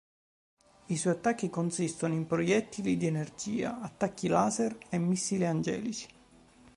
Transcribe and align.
I 0.87 0.97
suoi 0.97 1.13
attacchi 1.13 1.51
consistono 1.51 2.15
in 2.15 2.25
proiettili 2.25 2.97
di 2.97 3.05
energia, 3.05 3.81
attacchi 3.81 4.27
laser 4.27 4.75
e 4.89 4.97
missili 4.97 5.45
angelici. 5.45 6.07